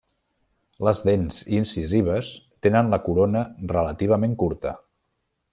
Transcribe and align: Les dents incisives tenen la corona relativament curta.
Les 0.87 1.01
dents 1.09 1.37
incisives 1.57 2.31
tenen 2.67 2.91
la 2.97 3.01
corona 3.11 3.47
relativament 3.77 4.37
curta. 4.45 4.77